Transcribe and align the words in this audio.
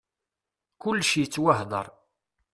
Kulec 0.81 1.11
yettwahdar. 1.17 1.87